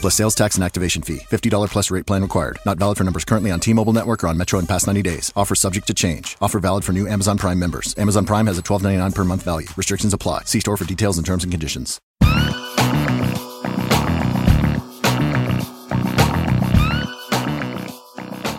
[0.00, 1.18] Plus sales tax and activation fee.
[1.18, 2.58] $50 plus rate plan required.
[2.64, 5.32] Not valid for numbers currently on T-Mobile network or on Metro in past 90 days.
[5.34, 6.36] Offer subject to change.
[6.40, 7.94] Offer valid for new Amazon Prime members.
[7.98, 9.68] Amazon Prime has a $12.99 per month value.
[9.76, 10.42] Restrictions apply.
[10.42, 12.00] See store for details and terms and conditions.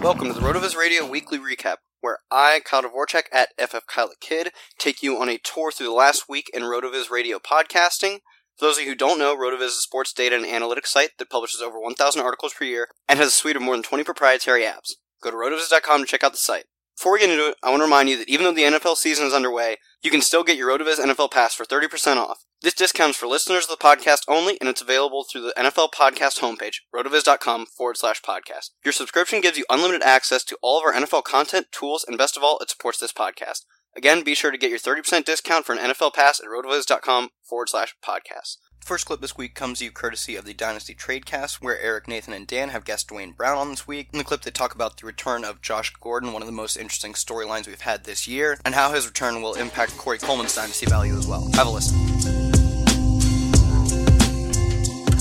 [0.02, 4.52] Welcome to the Rotoviz Radio Weekly Recap, where I, Kyle Dvorak at FF Kyle Kid,
[4.80, 8.20] take you on a tour through the last week in Rotoviz Radio podcasting.
[8.58, 11.12] For those of you who don't know, Rotoviz is a sports data and analytics site
[11.20, 14.04] that publishes over 1,000 articles per year and has a suite of more than 20
[14.04, 14.94] proprietary apps.
[15.22, 16.66] Go to rotoviz.com to check out the site.
[16.98, 18.98] Before we get into it, I want to remind you that even though the NFL
[18.98, 22.46] season is underway, you can still get your Rotoviz NFL Pass for 30% off.
[22.64, 25.92] This discount is for listeners of the podcast only, and it's available through the NFL
[25.92, 28.72] Podcast homepage, rotoviz.com forward slash podcast.
[28.84, 32.36] Your subscription gives you unlimited access to all of our NFL content, tools, and best
[32.36, 33.66] of all, it supports this podcast.
[33.98, 37.70] Again, be sure to get your 30% discount for an NFL Pass at rotoviz.com forward
[37.70, 38.58] slash podcast.
[38.86, 42.32] First clip this week comes to you courtesy of the Dynasty Tradecast, where Eric, Nathan,
[42.32, 44.10] and Dan have guest Dwayne Brown on this week.
[44.14, 46.78] In the clip, they talk about the return of Josh Gordon, one of the most
[46.78, 50.86] interesting storylines we've had this year, and how his return will impact Corey Coleman's dynasty
[50.86, 51.50] value as well.
[51.56, 51.98] Have a listen.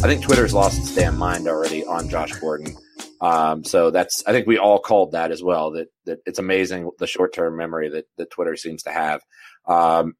[0.04, 2.76] I think Twitter's lost its damn mind already on Josh Gordon.
[3.20, 5.72] Um, so that's I think we all called that as well.
[5.72, 9.22] That that it's amazing the short term memory that that Twitter seems to have.
[9.66, 10.14] Um,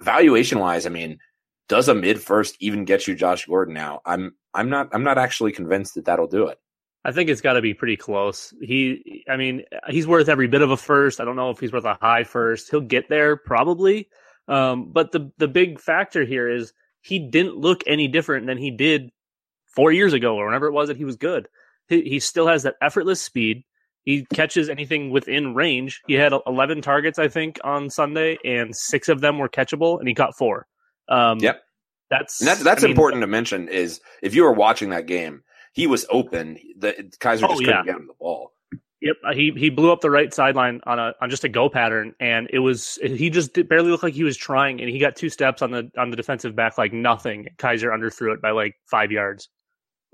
[0.00, 1.18] valuation wise, I mean,
[1.68, 4.00] does a mid first even get you Josh Gordon now?
[4.04, 6.58] I'm I'm not I'm not actually convinced that that'll do it.
[7.04, 8.52] I think it's got to be pretty close.
[8.60, 11.20] He, I mean, he's worth every bit of a first.
[11.20, 12.68] I don't know if he's worth a high first.
[12.68, 14.08] He'll get there probably.
[14.48, 16.72] Um, but the the big factor here is
[17.02, 19.10] he didn't look any different than he did
[19.66, 21.48] four years ago or whenever it was that he was good.
[21.88, 23.64] He, he still has that effortless speed.
[24.04, 26.00] He catches anything within range.
[26.06, 30.06] He had 11 targets, I think, on Sunday, and six of them were catchable, and
[30.06, 30.66] he caught four.
[31.08, 31.62] Um, yep.
[32.08, 33.68] That's and that's, that's I mean, important to mention.
[33.68, 35.42] Is if you were watching that game,
[35.72, 36.56] he was open.
[36.78, 37.66] The Kizer Oh, just yeah.
[37.66, 38.52] couldn't get him the ball.
[39.02, 41.68] Yep, uh, he he blew up the right sideline on a on just a go
[41.68, 45.16] pattern, and it was he just barely looked like he was trying, and he got
[45.16, 47.48] two steps on the on the defensive back like nothing.
[47.58, 49.48] Kizer underthrew it by like five yards.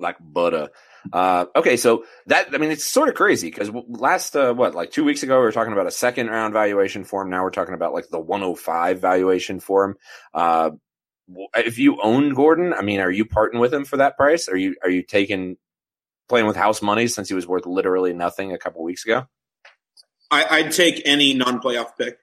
[0.03, 0.69] Like butter.
[1.13, 4.91] Uh, okay, so that I mean it's sort of crazy because last uh, what like
[4.91, 7.31] two weeks ago we were talking about a second round valuation for him.
[7.31, 9.97] Now we're talking about like the 105 valuation for him.
[10.35, 10.71] Uh,
[11.57, 14.49] if you owned Gordon, I mean, are you parting with him for that price?
[14.49, 15.57] Are you are you taking
[16.29, 19.27] playing with house money since he was worth literally nothing a couple weeks ago?
[20.31, 22.19] I, I'd take any non-playoff pick.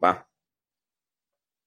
[0.00, 0.20] Wow.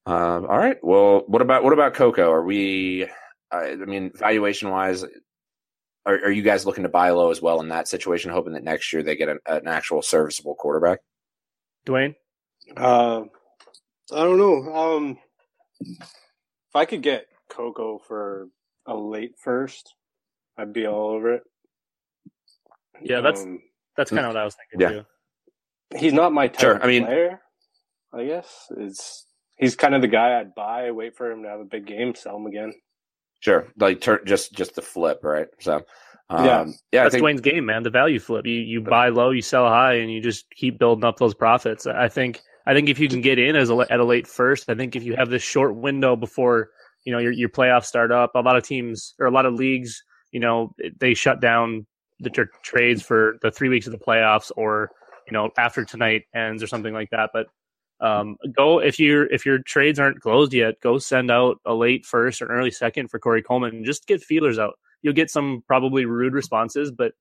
[0.06, 0.76] Um, all right.
[0.82, 2.30] Well, what about what about Coco?
[2.30, 3.06] Are we?
[3.52, 5.04] I I mean, valuation wise,
[6.04, 8.64] are, are you guys looking to buy low as well in that situation, hoping that
[8.64, 11.00] next year they get an, an actual serviceable quarterback?
[11.86, 12.14] Dwayne?
[12.76, 13.22] Uh,
[14.12, 14.74] I don't know.
[14.74, 15.18] Um,
[15.80, 18.48] if I could get Coco for
[18.86, 19.94] a late first,
[20.56, 21.42] I'd be all over it.
[23.02, 23.60] Yeah, that's Um,
[23.96, 25.02] that's kind of what I was thinking Yeah.
[25.02, 25.06] too.
[25.98, 27.40] he's not my type Sure, I mean- player.
[28.14, 29.26] I guess it's
[29.56, 32.14] he's kind of the guy I'd buy, wait for him to have a big game,
[32.14, 32.74] sell him again.
[33.42, 35.48] Sure, like turn just just the flip, right?
[35.58, 35.82] So,
[36.30, 36.64] um, Yeah.
[36.92, 37.82] yeah, That's think Dwayne's game, man.
[37.82, 38.46] The value flip.
[38.46, 41.84] You you buy low, you sell high, and you just keep building up those profits.
[41.84, 44.70] I think I think if you can get in as a, at a late first,
[44.70, 46.70] I think if you have this short window before
[47.04, 49.54] you know your your playoffs start up, a lot of teams or a lot of
[49.54, 51.84] leagues, you know, they shut down
[52.20, 54.92] the tr- trades for the three weeks of the playoffs, or
[55.26, 57.30] you know after tonight ends or something like that.
[57.32, 57.48] But
[58.02, 62.04] um, go if your if your trades aren't closed yet, go send out a late
[62.04, 63.84] first or early second for Corey Coleman.
[63.84, 64.74] Just get feelers out.
[65.02, 67.12] You'll get some probably rude responses, but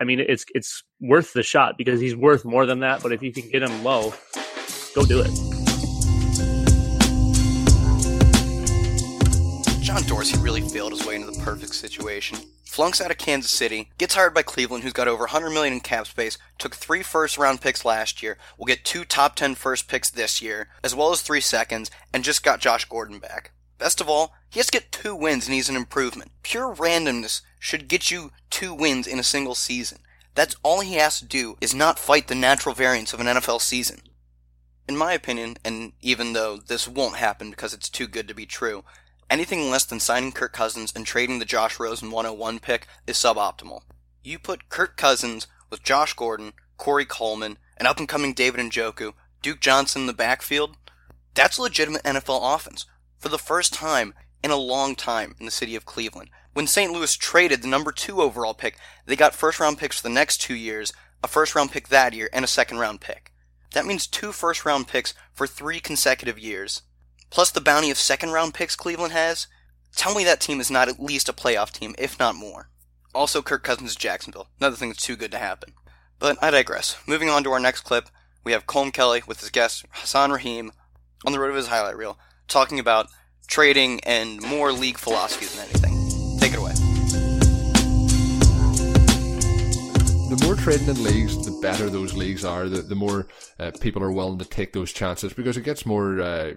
[0.00, 3.02] I mean it's it's worth the shot because he's worth more than that.
[3.02, 4.14] But if you can get him low,
[4.94, 5.30] go do it.
[9.82, 12.38] John Dorsey really failed his way into the perfect situation.
[12.74, 15.78] Flunks out of Kansas City, gets hired by Cleveland, who's got over 100 million in
[15.78, 19.86] cap space, took three first round picks last year, will get two top 10 first
[19.86, 23.52] picks this year, as well as three seconds, and just got Josh Gordon back.
[23.78, 26.32] Best of all, he has to get two wins and he's an improvement.
[26.42, 29.98] Pure randomness should get you two wins in a single season.
[30.34, 33.60] That's all he has to do is not fight the natural variance of an NFL
[33.60, 34.00] season.
[34.88, 38.46] In my opinion, and even though this won't happen because it's too good to be
[38.46, 38.82] true,
[39.34, 43.80] Anything less than signing Kirk Cousins and trading the Josh Rosen 101 pick is suboptimal.
[44.22, 49.12] You put Kirk Cousins with Josh Gordon, Corey Coleman, an up and coming David Njoku,
[49.42, 50.76] Duke Johnson in the backfield,
[51.34, 52.86] that's a legitimate NFL offense.
[53.18, 54.14] For the first time
[54.44, 56.30] in a long time in the city of Cleveland.
[56.52, 56.92] When St.
[56.92, 60.42] Louis traded the number two overall pick, they got first round picks for the next
[60.42, 60.92] two years,
[61.24, 63.32] a first round pick that year, and a second round pick.
[63.72, 66.82] That means two first round picks for three consecutive years
[67.34, 69.48] plus the bounty of second round picks Cleveland has,
[69.96, 72.70] tell me that team is not at least a playoff team, if not more.
[73.12, 74.48] Also, Kirk Cousins Jacksonville.
[74.60, 75.74] Another thing that's too good to happen.
[76.20, 76.96] But I digress.
[77.08, 78.08] Moving on to our next clip,
[78.44, 80.70] we have Colm Kelly with his guest Hasan Rahim
[81.26, 83.08] on the RotoViz highlight reel, talking about
[83.48, 85.93] trading and more league philosophy than anything.
[90.34, 92.68] The more trading in leagues, the better those leagues are.
[92.68, 93.28] The, the more
[93.60, 96.54] uh, people are willing to take those chances because it gets more uh,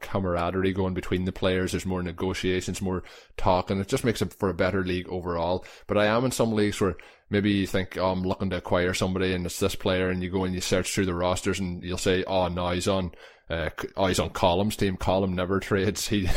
[0.00, 1.72] camaraderie going between the players.
[1.72, 3.02] There's more negotiations, more
[3.36, 5.64] talk, and it just makes it for a better league overall.
[5.88, 6.96] But I am in some leagues where
[7.28, 10.30] maybe you think, oh, I'm looking to acquire somebody and it's this player, and you
[10.30, 13.12] go and you search through the rosters and you'll say, oh, no, he's on.
[13.48, 14.96] Uh, oh, he's on Colm's team.
[14.96, 16.08] Column never trades.
[16.16, 16.28] He,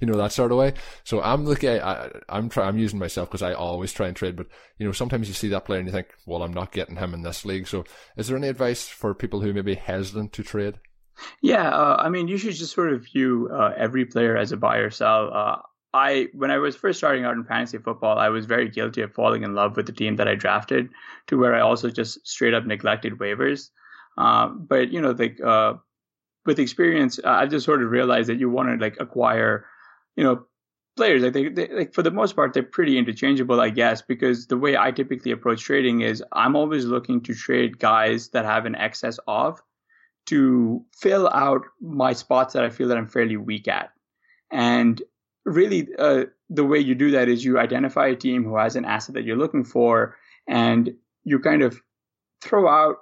[0.00, 0.74] you know, that sort of way.
[1.04, 1.78] So I'm guy.
[1.78, 4.36] I, I'm trying, I'm using myself because I always try and trade.
[4.36, 4.48] But
[4.78, 7.14] you know, sometimes you see that player and you think, well, I'm not getting him
[7.14, 7.66] in this league.
[7.66, 7.84] So,
[8.16, 10.78] is there any advice for people who may be hesitant to trade?
[11.42, 14.56] Yeah, uh, I mean, you should just sort of view uh, every player as a
[14.56, 15.32] buy or sell.
[15.32, 15.56] Uh,
[15.94, 19.12] I, when I was first starting out in fantasy football, I was very guilty of
[19.14, 20.90] falling in love with the team that I drafted,
[21.28, 23.70] to where I also just straight up neglected waivers.
[24.16, 25.78] Uh, but you know, the uh,
[26.48, 29.66] with experience, I've just sort of realized that you want to like acquire,
[30.16, 30.46] you know,
[30.96, 31.22] players.
[31.22, 34.56] I think they, like for the most part they're pretty interchangeable, I guess, because the
[34.56, 38.74] way I typically approach trading is I'm always looking to trade guys that have an
[38.76, 39.60] excess of
[40.28, 43.90] to fill out my spots that I feel that I'm fairly weak at.
[44.50, 45.02] And
[45.44, 48.86] really, uh, the way you do that is you identify a team who has an
[48.86, 51.78] asset that you're looking for, and you kind of
[52.40, 52.96] throw out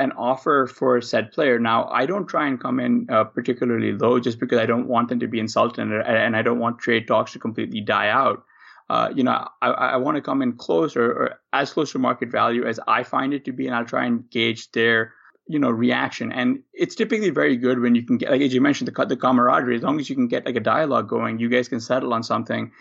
[0.00, 1.58] an offer for said player.
[1.58, 5.08] Now, I don't try and come in uh, particularly low just because I don't want
[5.08, 8.44] them to be insulted and, I don't want trade talks to completely die out.
[8.90, 11.98] Uh, you know, I, I want to come in close or, or as close to
[11.98, 15.14] market value as I find it to be, and I'll try and gauge their
[15.46, 18.62] you know reaction and it's typically very good when you can get like as you
[18.62, 21.50] mentioned the the camaraderie as long as you can get like a dialogue going you
[21.50, 22.72] guys can settle on something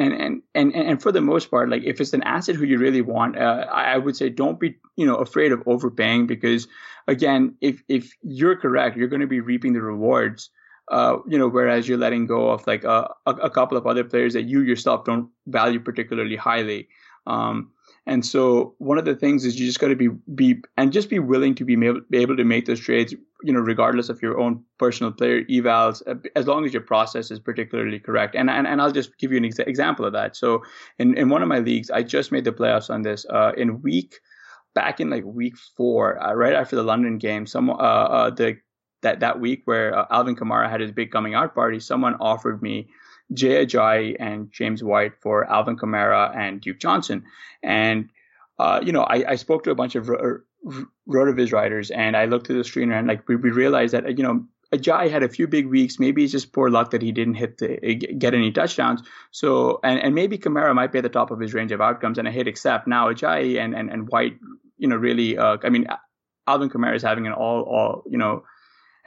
[0.00, 2.78] and and and and for the most part like if it's an asset who you
[2.78, 6.66] really want uh, i would say don't be you know afraid of overpaying because
[7.06, 10.50] again if if you're correct you're going to be reaping the rewards
[10.90, 14.02] uh, you know, whereas you're letting go of like a, a, a couple of other
[14.02, 16.88] players that you yourself don't value particularly highly.
[17.28, 17.70] Um,
[18.06, 21.08] and so one of the things is you just got to be be and just
[21.08, 24.22] be willing to be able, be able to make those trades, you know, regardless of
[24.22, 26.02] your own personal player evals,
[26.36, 28.34] as long as your process is particularly correct.
[28.34, 30.36] And and, and I'll just give you an ex- example of that.
[30.36, 30.62] So
[30.98, 33.82] in, in one of my leagues, I just made the playoffs on this uh, in
[33.82, 34.20] week
[34.74, 37.46] back in like week four, uh, right after the London game.
[37.46, 38.56] Some uh, uh, the
[39.02, 42.62] that that week where uh, Alvin Kamara had his big coming out party, someone offered
[42.62, 42.88] me
[43.32, 47.24] Jay Ajayi and James White for Alvin Kamara and Duke Johnson.
[47.62, 48.10] And,
[48.58, 50.42] uh, you know, I, I, spoke to a bunch of r-
[51.08, 54.24] Rotoviz writers, and I looked at the screen and like we, we realized that you
[54.24, 55.98] know Ajayi had a few big weeks.
[55.98, 59.02] Maybe it's just poor luck that he didn't hit the get any touchdowns.
[59.32, 62.18] So and, and maybe Kamara might be at the top of his range of outcomes.
[62.18, 63.08] And I hit accept now.
[63.08, 64.38] Ajayi and, and and White,
[64.78, 65.36] you know, really.
[65.36, 65.86] Uh, I mean,
[66.46, 68.44] Alvin Kamara is having an all all you know,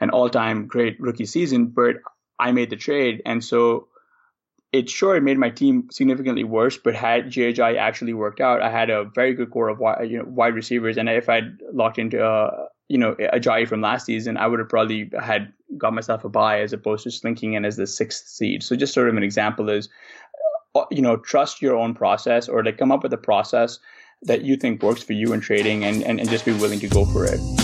[0.00, 1.68] an all time great rookie season.
[1.68, 1.96] But
[2.38, 3.88] I made the trade, and so
[4.74, 8.70] it sure it made my team significantly worse, but had Ajayi actually worked out, I
[8.70, 11.96] had a very good core of wide, you know, wide receivers, and if I'd locked
[11.96, 16.24] into uh, you know Ajayi from last season, I would have probably had got myself
[16.24, 18.64] a buy as opposed to slinking in as the sixth seed.
[18.64, 19.88] So just sort of an example is,
[20.74, 23.78] uh, you know, trust your own process or like come up with a process
[24.22, 26.88] that you think works for you in trading, and and, and just be willing to
[26.88, 27.63] go for it.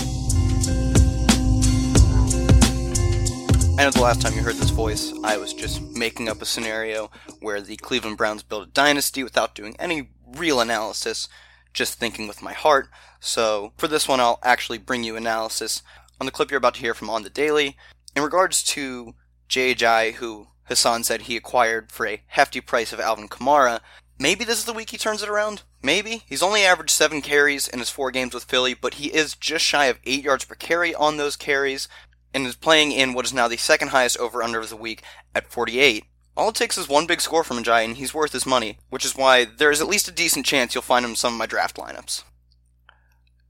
[3.81, 6.45] I know the last time you heard this voice, I was just making up a
[6.45, 7.09] scenario
[7.39, 11.27] where the Cleveland Browns build a dynasty without doing any real analysis,
[11.73, 12.89] just thinking with my heart.
[13.19, 15.81] So for this one, I'll actually bring you analysis
[16.19, 17.75] on the clip you're about to hear from On the Daily.
[18.15, 19.15] In regards to
[19.49, 23.79] JJ, who Hasan said he acquired for a hefty price of Alvin Kamara,
[24.19, 25.63] maybe this is the week he turns it around.
[25.81, 26.21] Maybe.
[26.27, 29.65] He's only averaged seven carries in his four games with Philly, but he is just
[29.65, 31.87] shy of eight yards per carry on those carries
[32.33, 35.03] and is playing in what is now the second highest over under of the week
[35.35, 36.05] at 48.
[36.37, 39.03] All it takes is one big score from Ajayi, and he's worth his money, which
[39.03, 41.39] is why there is at least a decent chance you'll find him in some of
[41.39, 42.23] my draft lineups.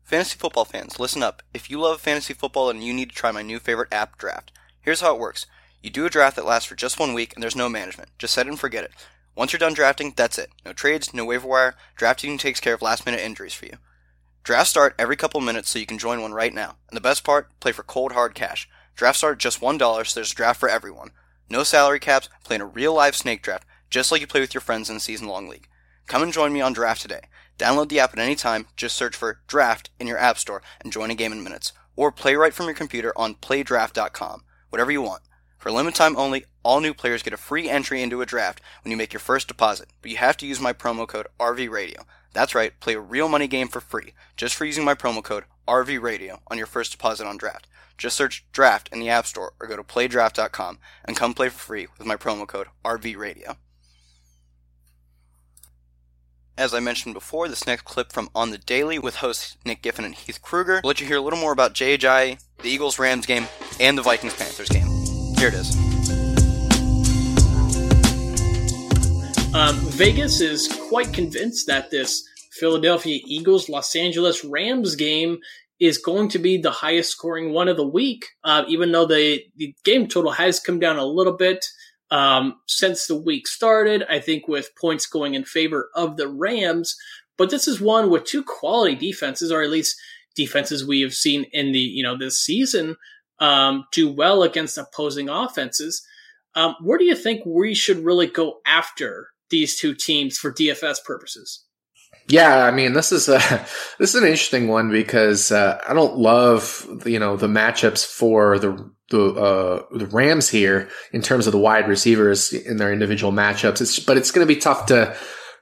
[0.03, 1.41] Fantasy football fans, listen up.
[1.53, 4.51] If you love fantasy football and you need to try my new favorite app, Draft,
[4.81, 5.45] here's how it works.
[5.81, 8.09] You do a draft that lasts for just one week, and there's no management.
[8.19, 8.91] Just set it and forget it.
[9.35, 10.49] Once you're done drafting, that's it.
[10.65, 11.75] No trades, no waiver wire.
[11.95, 13.77] Drafting takes care of last minute injuries for you.
[14.43, 16.77] Drafts start every couple minutes, so you can join one right now.
[16.89, 18.67] And the best part, play for cold hard cash.
[18.95, 21.11] Drafts start just $1, so there's a draft for everyone.
[21.49, 24.53] No salary caps, play in a real live snake draft, just like you play with
[24.53, 25.67] your friends in a season long league.
[26.07, 27.21] Come and join me on Draft today.
[27.59, 30.91] Download the app at any time, just search for Draft in your app store and
[30.91, 31.71] join a game in minutes.
[31.95, 34.43] Or play right from your computer on playdraft.com.
[34.69, 35.21] Whatever you want.
[35.57, 38.59] For a limited time only, all new players get a free entry into a draft
[38.83, 42.03] when you make your first deposit, but you have to use my promo code RVRadio.
[42.33, 45.43] That's right, play a real money game for free, just for using my promo code
[45.67, 47.67] RVRadio on your first deposit on draft.
[47.97, 51.59] Just search Draft in the App Store or go to playdraft.com and come play for
[51.59, 53.57] free with my promo code RVRadio.
[56.57, 60.05] As I mentioned before, this next clip from On the Daily with hosts Nick Giffen
[60.05, 63.25] and Heath Kruger will let you hear a little more about JJ, the Eagles Rams
[63.25, 63.47] game,
[63.79, 64.87] and the Vikings Panthers game.
[65.37, 65.90] Here it is.
[69.53, 75.39] Um, Vegas is quite convinced that this Philadelphia Eagles Los Angeles Rams game
[75.77, 79.43] is going to be the highest scoring one of the week, uh, even though the,
[79.57, 81.65] the game total has come down a little bit
[82.11, 84.05] um, since the week started.
[84.09, 86.95] I think with points going in favor of the Rams,
[87.37, 89.99] but this is one with two quality defenses, or at least
[90.33, 92.95] defenses we have seen in the you know this season
[93.39, 96.05] um, do well against opposing offenses.
[96.55, 101.03] Um, where do you think we should really go after these two teams for DFS
[101.05, 101.65] purposes?
[102.27, 103.37] Yeah, I mean, this is a
[103.99, 108.57] this is an interesting one because uh, I don't love you know the matchups for
[108.57, 113.31] the the uh, the Rams here in terms of the wide receivers in their individual
[113.31, 113.81] matchups.
[113.81, 115.15] It's but it's going to be tough to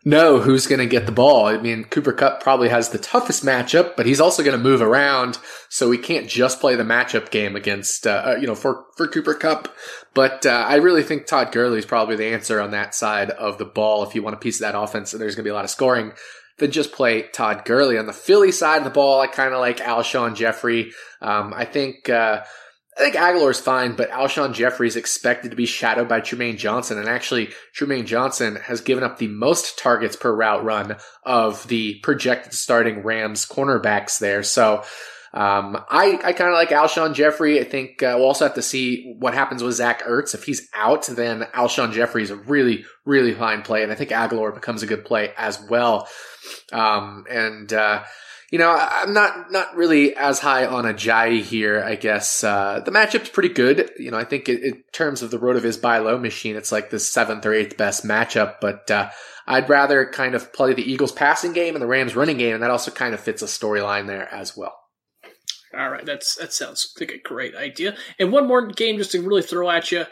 [0.05, 1.47] know who's going to get the ball.
[1.47, 4.81] I mean, Cooper Kupp probably has the toughest matchup, but he's also going to move
[4.81, 5.37] around,
[5.67, 9.07] so we can't just play the matchup game against uh, uh, you know for for
[9.07, 9.75] Cooper Kupp.
[10.13, 13.57] But uh, I really think Todd Gurley is probably the answer on that side of
[13.57, 14.03] the ball.
[14.03, 15.65] If you want a piece of that offense, and there's going to be a lot
[15.65, 16.13] of scoring
[16.57, 17.97] Then just play Todd Gurley.
[17.97, 20.91] On the Philly side of the ball, I kind of like Alshon Jeffery.
[21.21, 22.43] Um, I think uh,
[22.99, 26.97] I think Agholor's fine, but Alshon Jeffery is expected to be shadowed by Trumaine Johnson,
[26.97, 31.99] and actually Trumaine Johnson has given up the most targets per route run of the
[32.03, 34.43] projected starting Rams cornerbacks there.
[34.43, 34.83] So.
[35.31, 37.59] Um, I, I kind of like Alshon Jeffery.
[37.59, 40.33] I think uh, we'll also have to see what happens with Zach Ertz.
[40.33, 43.83] If he's out, then Alshon Jeffery is a really, really fine play.
[43.83, 46.07] And I think Agholor becomes a good play as well.
[46.73, 48.05] Um, and, uh,
[48.51, 51.83] you know, I'm not not really as high on Ajayi here.
[51.83, 53.91] I guess uh, the matchup's pretty good.
[53.97, 56.89] You know, I think it, in terms of the Rotoviz buy low machine, it's like
[56.89, 58.55] the seventh or eighth best matchup.
[58.59, 59.11] But uh,
[59.45, 62.63] I'd rather kind of play the Eagles passing game and the Rams running game, and
[62.63, 64.75] that also kind of fits a storyline there as well.
[65.77, 67.95] All right, that's that sounds like a great idea.
[68.17, 70.05] And one more game just to really throw at you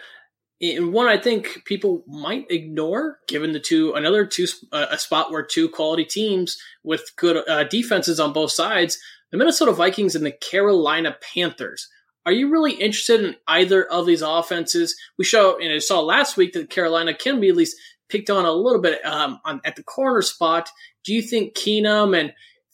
[0.62, 5.32] and one I think people might ignore, given the two another two uh, a spot
[5.32, 8.98] where two quality teams with good uh, defenses on both sides,
[9.32, 11.88] the Minnesota Vikings and the Carolina Panthers.
[12.26, 14.96] Are you really interested in either of these offenses?
[15.18, 17.78] We show and I saw last week that Carolina can be at least
[18.10, 20.70] picked on a little bit um, on, at the corner spot.
[21.06, 22.34] Do you think Keenum and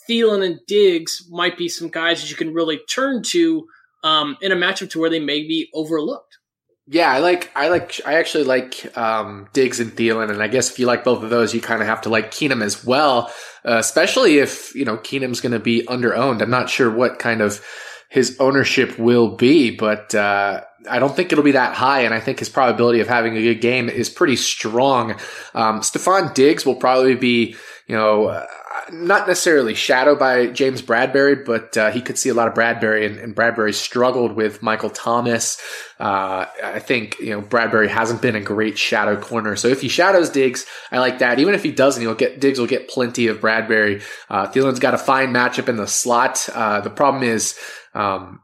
[0.09, 3.67] Thielen and Diggs might be some guys that you can really turn to
[4.03, 6.37] um, in a matchup to where they may be overlooked.
[6.85, 10.69] Yeah, I like I like I actually like um, Diggs and Thielen, and I guess
[10.69, 13.31] if you like both of those, you kind of have to like Keenum as well,
[13.65, 16.41] uh, especially if you know Keenum's going to be under owned.
[16.41, 17.63] I'm not sure what kind of
[18.09, 22.19] his ownership will be, but uh, I don't think it'll be that high, and I
[22.19, 25.11] think his probability of having a good game is pretty strong.
[25.55, 27.55] Um, Stefon Diggs will probably be,
[27.87, 28.45] you know,
[28.91, 33.05] not necessarily shadowed by James Bradberry, but uh, he could see a lot of Bradbury,
[33.05, 35.61] and, and Bradberry struggled with Michael Thomas.
[35.99, 39.87] Uh, I think you know Bradberry hasn't been a great shadow corner, so if he
[39.87, 41.39] shadows Diggs, I like that.
[41.39, 44.01] Even if he doesn't, he'll get Diggs will get plenty of Bradbury.
[44.29, 46.47] Uh, Thielen's got a fine matchup in the slot.
[46.53, 47.57] Uh, the problem is.
[47.93, 48.39] Um,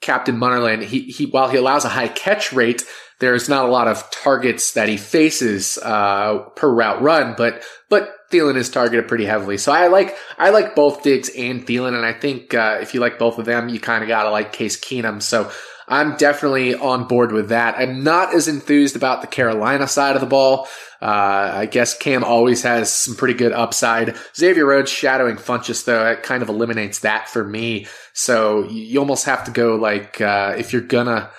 [0.00, 2.84] Captain Munnerlyn, he, he, while he allows a high catch rate,
[3.20, 8.14] there's not a lot of targets that he faces, uh, per route run, but, but
[8.30, 9.58] Thielen is targeted pretty heavily.
[9.58, 11.94] So I like, I like both Diggs and Thielen.
[11.94, 14.30] And I think, uh, if you like both of them, you kind of got to
[14.30, 15.22] like Case Keenum.
[15.22, 15.50] So
[15.88, 17.76] I'm definitely on board with that.
[17.78, 20.68] I'm not as enthused about the Carolina side of the ball.
[21.00, 24.16] Uh, I guess Cam always has some pretty good upside.
[24.36, 27.86] Xavier Rhodes shadowing Funchess though, it kind of eliminates that for me.
[28.12, 31.30] So you almost have to go like, uh, if you're gonna,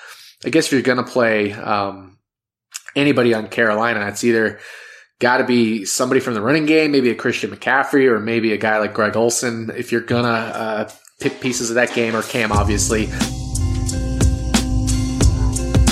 [0.45, 2.17] I guess if you're gonna play, um,
[2.95, 4.59] anybody on Carolina, it's either,
[5.19, 8.57] got to be somebody from the running game, maybe a Christian McCaffrey or maybe a
[8.57, 12.53] guy like Greg Olsen if you're gonna uh, pick pieces of that game or Cam,
[12.53, 13.07] obviously.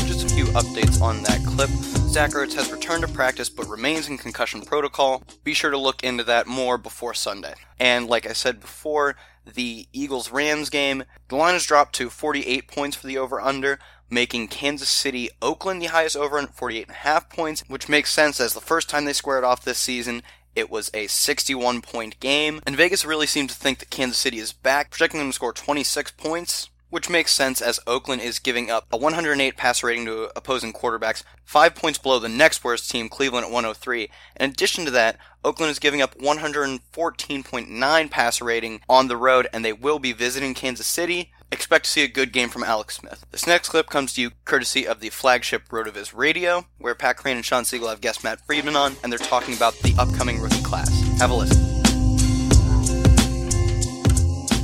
[0.06, 1.70] Just a few updates on that clip.
[2.08, 5.24] Zach Ertz has returned to practice but remains in concussion protocol.
[5.44, 7.56] Be sure to look into that more before Sunday.
[7.82, 12.68] And like I said before, the Eagles Rams game, the line has dropped to 48
[12.68, 17.64] points for the over under making Kansas City Oakland the highest over at 48.5 points,
[17.68, 20.24] which makes sense as the first time they squared off this season,
[20.56, 24.40] it was a 61 point game, and Vegas really seemed to think that Kansas City
[24.40, 28.72] is back, projecting them to score 26 points, which makes sense as Oakland is giving
[28.72, 33.10] up a 108 pass rating to opposing quarterbacks, five points below the next worst team,
[33.10, 34.10] Cleveland at 103.
[34.40, 39.64] In addition to that, Oakland is giving up 114.9 pass rating on the road, and
[39.64, 41.32] they will be visiting Kansas City.
[41.50, 43.26] Expect to see a good game from Alex Smith.
[43.32, 47.38] This next clip comes to you courtesy of the flagship RotoViz Radio, where Pat Crane
[47.38, 50.62] and Shawn Siegele have guest Matt Freedman on, and they're talking about the upcoming rookie
[50.62, 50.90] class.
[51.20, 51.64] Have a listen.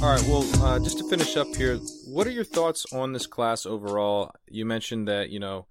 [0.04, 3.28] All right, well, uh, just to finish up here, what are your thoughts on this
[3.28, 4.34] class overall?
[4.50, 5.68] You mentioned that, you know,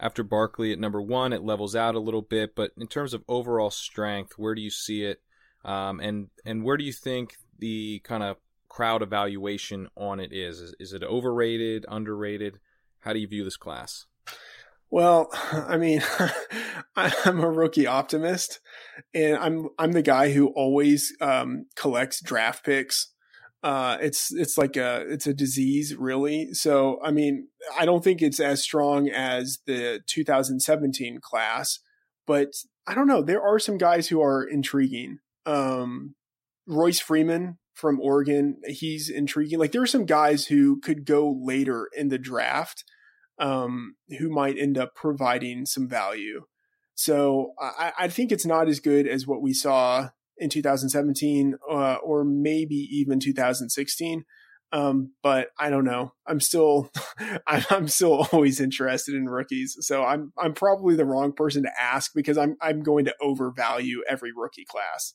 [0.00, 3.22] after Barkley at number one, it levels out a little bit, but in terms of
[3.28, 5.20] overall strength, where do you see it?
[5.64, 8.36] Um, and and where do you think the kind of
[8.68, 10.60] crowd evaluation on it is?
[10.60, 10.74] is?
[10.78, 12.58] Is it overrated, underrated?
[13.00, 14.06] How do you view this class?
[14.90, 16.02] Well, I mean,
[16.96, 18.60] I'm a rookie optimist,
[19.14, 23.12] and I'm I'm the guy who always um, collects draft picks.
[23.62, 26.52] Uh, it's it's like a it's a disease, really.
[26.52, 31.80] So, I mean, I don't think it's as strong as the 2017 class,
[32.26, 32.48] but
[32.86, 33.22] I don't know.
[33.22, 35.18] There are some guys who are intriguing.
[35.44, 36.14] Um,
[36.66, 38.56] Royce Freeman from Oregon.
[38.64, 39.58] He's intriguing.
[39.58, 42.84] Like there are some guys who could go later in the draft
[43.38, 46.44] um, who might end up providing some value.
[46.94, 50.08] So I, I, think it's not as good as what we saw
[50.38, 54.24] in 2017 uh, or maybe even 2016.
[54.72, 56.14] Um, but I don't know.
[56.26, 56.90] I'm still,
[57.46, 59.76] I'm still always interested in rookies.
[59.80, 64.02] So I'm, I'm probably the wrong person to ask because I'm, I'm going to overvalue
[64.08, 65.12] every rookie class.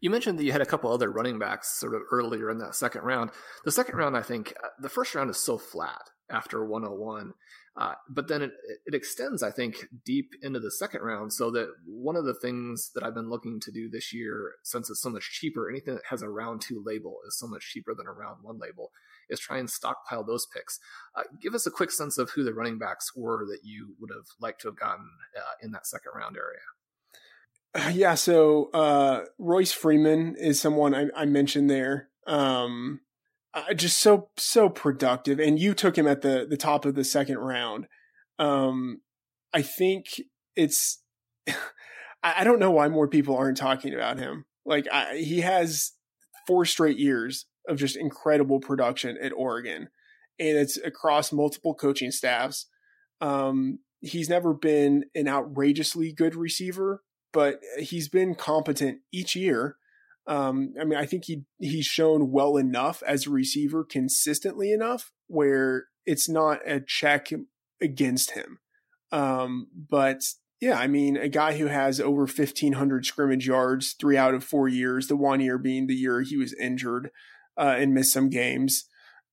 [0.00, 2.74] You mentioned that you had a couple other running backs sort of earlier in that
[2.74, 3.30] second round.
[3.64, 7.34] The second round, I think, uh, the first round is so flat after 101.
[7.76, 8.50] Uh, but then it,
[8.86, 11.32] it extends, I think, deep into the second round.
[11.32, 14.90] So that one of the things that I've been looking to do this year, since
[14.90, 17.94] it's so much cheaper, anything that has a round two label is so much cheaper
[17.94, 18.90] than a round one label,
[19.30, 20.80] is try and stockpile those picks.
[21.14, 24.10] Uh, give us a quick sense of who the running backs were that you would
[24.10, 26.58] have liked to have gotten uh, in that second round area.
[27.92, 32.08] Yeah, so uh, Royce Freeman is someone I, I mentioned there.
[32.26, 33.00] Um,
[33.54, 37.04] uh, just so so productive, and you took him at the the top of the
[37.04, 37.86] second round.
[38.38, 39.00] Um,
[39.52, 40.20] I think
[40.56, 41.02] it's.
[42.20, 44.44] I don't know why more people aren't talking about him.
[44.66, 45.92] Like I, he has
[46.48, 49.88] four straight years of just incredible production at Oregon,
[50.38, 52.66] and it's across multiple coaching staffs.
[53.20, 59.76] Um, he's never been an outrageously good receiver, but he's been competent each year.
[60.26, 65.10] Um, I mean, I think he he's shown well enough as a receiver consistently enough
[65.26, 67.28] where it's not a check
[67.80, 68.58] against him.
[69.10, 70.22] Um, but
[70.60, 74.68] Yeah, I mean, a guy who has over 1,500 scrimmage yards, three out of four
[74.68, 77.10] years, the one year being the year he was injured
[77.56, 78.84] uh, and missed some games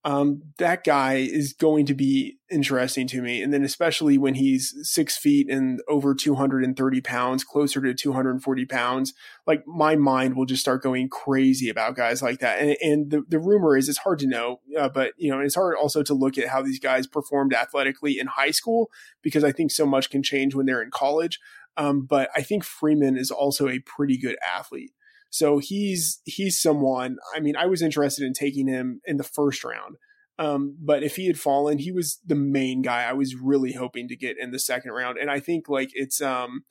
[0.05, 3.41] um, that guy is going to be interesting to me.
[3.41, 9.15] And then especially when he's six feet and over 230 pounds, closer to 240 pounds,
[9.47, 12.59] like my mind will just start going crazy about guys like that.
[12.59, 15.55] And, and the, the rumor is it's hard to know, uh, but you know, it's
[15.55, 18.91] hard also to look at how these guys performed athletically in high school
[19.23, 21.39] because I think so much can change when they're in college.
[21.77, 24.91] Um, but I think Freeman is also a pretty good athlete.
[25.36, 27.17] So he's he's someone.
[27.36, 29.98] I mean, I was interested in taking him in the first round.
[30.39, 34.08] Um, but if he had fallen, he was the main guy I was really hoping
[34.08, 35.17] to get in the second round.
[35.17, 36.63] And I think like it's um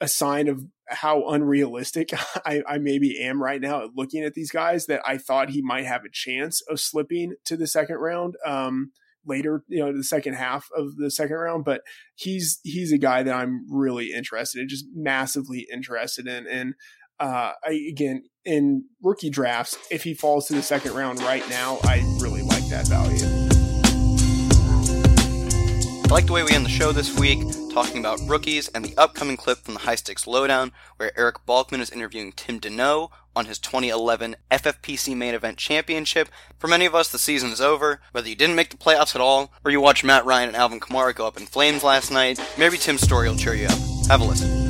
[0.00, 2.10] a sign of how unrealistic
[2.44, 5.62] I, I maybe am right now at looking at these guys that I thought he
[5.62, 8.34] might have a chance of slipping to the second round.
[8.44, 8.90] Um,
[9.24, 11.82] later, you know, the second half of the second round, but
[12.16, 16.48] he's he's a guy that I'm really interested in, just massively interested in.
[16.48, 16.74] And
[17.20, 21.78] uh, I, again, in rookie drafts, if he falls to the second round right now,
[21.84, 23.48] I really like that value.
[26.08, 27.38] I like the way we end the show this week,
[27.70, 31.80] talking about rookies and the upcoming clip from the High Stakes Lowdown, where Eric Balkman
[31.80, 36.30] is interviewing Tim Daneau on his 2011 FFPC Main Event Championship.
[36.58, 38.00] For many of us, the season is over.
[38.12, 40.80] Whether you didn't make the playoffs at all, or you watched Matt Ryan and Alvin
[40.80, 43.78] Kamara go up in flames last night, maybe Tim's story will cheer you up.
[44.08, 44.67] Have a listen.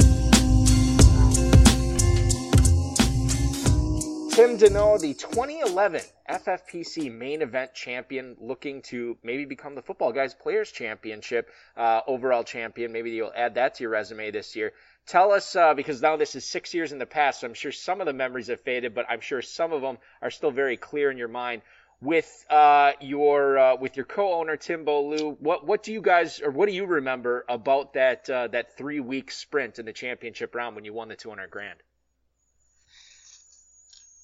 [4.38, 10.33] Tim Daneau, the 2011 FFPC main event champion, looking to maybe become the Football Guys
[10.33, 12.92] Players Championship uh, overall champion.
[12.92, 14.74] Maybe you'll add that to your resume this year.
[15.09, 17.72] Tell us, uh, because now this is six years in the past, so I'm sure
[17.72, 20.77] some of the memories have faded, but I'm sure some of them are still very
[20.77, 21.62] clear in your mind.
[22.01, 26.53] With uh, your uh, with your co-owner Tim Beaulieu, what what do you guys or
[26.53, 30.77] what do you remember about that uh, that three week sprint in the championship round
[30.77, 31.83] when you won the 200 grand?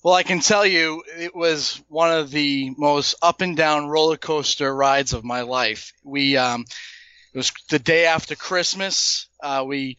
[0.05, 4.19] Well, I can tell you it was one of the most up and down roller
[4.19, 5.95] coaster rides of my life.
[6.05, 6.67] We, um,
[7.33, 9.29] it was the day after Christmas.
[9.43, 9.97] Uh, we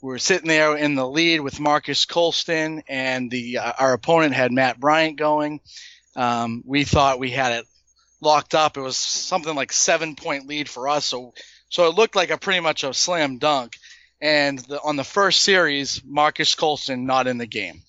[0.00, 4.52] were sitting there in the lead with Marques Colston, and the uh, our opponent had
[4.52, 5.58] Matt Bryant going.
[6.14, 7.66] Um, we thought we had it
[8.20, 8.76] locked up.
[8.76, 11.34] It was something like seven point lead for us, so
[11.68, 13.76] so it looked like a pretty much a slam dunk.
[14.20, 17.82] And the, on the first series, Marques Colston not in the game.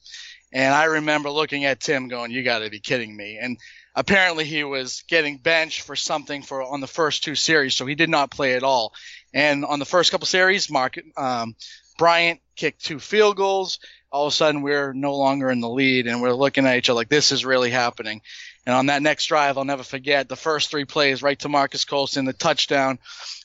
[0.54, 3.40] And I remember looking at Tim going, you got to be kidding me.
[3.42, 3.58] And
[3.96, 7.74] apparently he was getting benched for something for on the first two series.
[7.74, 8.94] So he did not play at all.
[9.34, 11.56] And on the first couple series, Mark, um,
[11.98, 13.80] Bryant kicked two field goals.
[14.12, 16.90] All of a sudden we're no longer in the lead and we're looking at each
[16.90, 18.22] other like this is really happening.
[18.66, 21.84] And on that next drive, I'll never forget the first three plays right to Marques
[21.84, 23.00] Colston, the touchdown.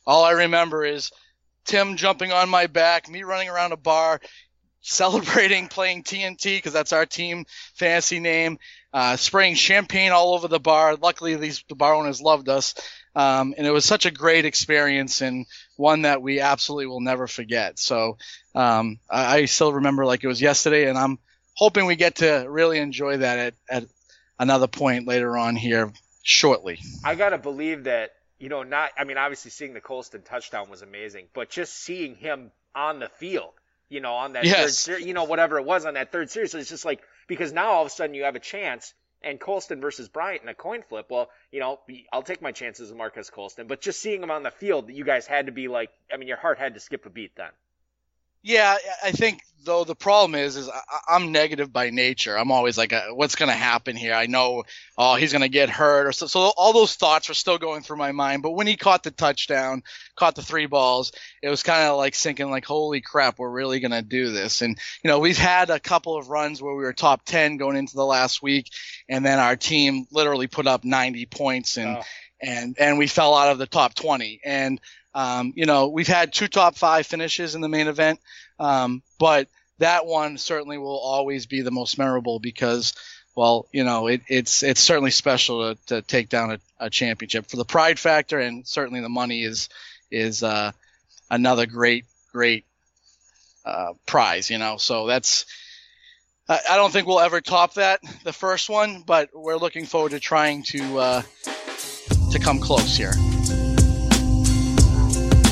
[0.06, 1.10] All I remember is
[1.64, 4.20] Tim jumping on my back, me running around a bar,
[4.88, 8.58] celebrating playing TNT because that's our team fantasy name,
[8.92, 10.96] uh, spraying champagne all over the bar.
[10.96, 12.74] Luckily, these the bar owners loved us,
[13.14, 15.46] um, and it was such a great experience and
[15.76, 17.78] one that we absolutely will never forget.
[17.78, 18.16] So
[18.54, 21.18] um, I, I, still remember like it was yesterday, and I'm
[21.54, 23.84] hoping we get to really enjoy that at, at
[24.38, 26.78] another point later on here shortly.
[27.04, 28.12] I gotta believe that.
[28.40, 28.90] You know, not.
[28.96, 33.08] I mean, obviously, seeing the Colston touchdown was amazing, but just seeing him on the
[33.08, 33.57] field
[33.88, 34.86] you know, on that yes.
[34.86, 36.52] third, you know, whatever it was on that third series.
[36.52, 39.40] So it's just like because now all of a sudden you have a chance and
[39.40, 41.06] Colston versus Bryant in a coin flip.
[41.10, 41.80] Well, you know,
[42.12, 45.04] I'll take my chances with Marques Colston, but just seeing him on the field, you
[45.04, 47.50] guys had to be like, I mean, your heart had to skip a beat then.
[48.42, 50.70] Yeah, I think though the problem is, is
[51.06, 52.36] I'm negative by nature.
[52.36, 54.14] I'm always like, uh, what's going to happen here?
[54.14, 54.64] I know,
[54.96, 56.26] oh, he's going to get hurt, or so.
[56.26, 58.42] So all those thoughts were still going through my mind.
[58.42, 59.82] But when he caught the touchdown,
[60.16, 63.80] caught the three balls, it was kind of like sinking, like, holy crap, we're really
[63.80, 64.62] going to do this.
[64.62, 67.76] And you know, we've had a couple of runs where we were top ten going
[67.76, 68.70] into the last week,
[69.08, 71.98] and then our team literally put up 90 points and.
[72.40, 74.42] And and we fell out of the top 20.
[74.44, 74.80] And
[75.18, 78.20] um, you know, we've had two top five finishes in the main event,
[78.60, 82.94] um, but that one certainly will always be the most memorable because,
[83.34, 87.46] well, you know, it, it's it's certainly special to, to take down a, a, championship
[87.48, 89.68] for the pride factor, and certainly the money is
[90.08, 90.70] is uh,
[91.28, 92.64] another great great
[93.64, 94.50] uh, prize.
[94.50, 95.46] You know, so that's.
[96.48, 100.20] I don't think we'll ever top that, the first one, but we're looking forward to
[100.20, 101.22] trying to uh,
[102.30, 103.12] to come close here.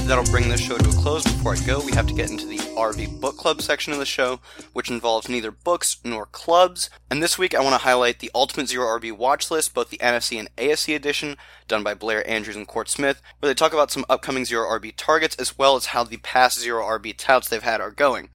[0.06, 1.24] That'll bring this show to a close.
[1.24, 4.06] Before I go, we have to get into the RV Book Club section of the
[4.06, 4.40] show,
[4.72, 6.88] which involves neither books nor clubs.
[7.10, 9.98] And this week, I want to highlight the Ultimate Zero RB watch list, both the
[9.98, 13.90] NFC and AFC edition, done by Blair Andrews and Court Smith, where they talk about
[13.90, 17.62] some upcoming Zero RB targets as well as how the past Zero RB touts they've
[17.62, 18.30] had are going.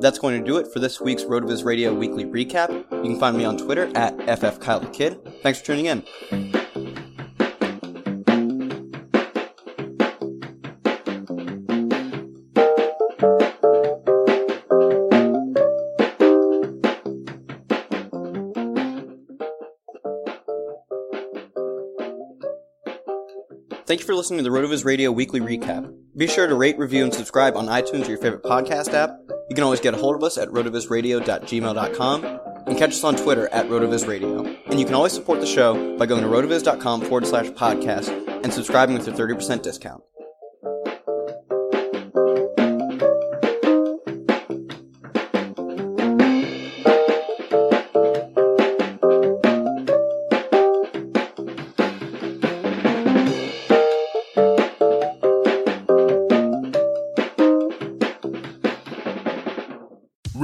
[0.00, 2.70] That's going to do it for this week's RotoViz Radio Weekly Recap.
[2.90, 5.40] You can find me on Twitter at FFKyleKid.
[5.42, 6.63] Thanks for tuning in.
[23.94, 25.88] Thank you for listening to the RotoViz Radio Weekly Recap.
[26.16, 29.20] Be sure to rate, review, and subscribe on iTunes or your favorite podcast app.
[29.48, 32.24] You can always get a hold of us at rotovizradio.gmail.com
[32.66, 34.58] and catch us on Twitter at rotovizradio.
[34.66, 38.08] And you can always support the show by going to rotoviz.com forward slash podcast
[38.42, 40.02] and subscribing with your 30% discount.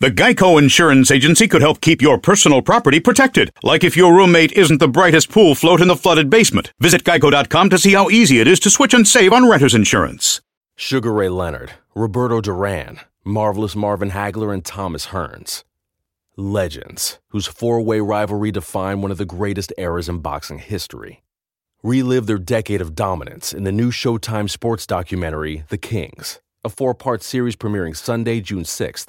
[0.00, 4.52] The Geico Insurance Agency could help keep your personal property protected, like if your roommate
[4.52, 6.72] isn't the brightest pool float in the flooded basement.
[6.78, 10.40] Visit geico.com to see how easy it is to switch and save on renter's insurance.
[10.76, 15.64] Sugar Ray Leonard, Roberto Duran, Marvelous Marvin Hagler, and Thomas Hearns.
[16.36, 21.24] Legends, whose four way rivalry defined one of the greatest eras in boxing history.
[21.82, 26.94] Relive their decade of dominance in the new Showtime sports documentary, The Kings, a four
[26.94, 29.08] part series premiering Sunday, June 6th,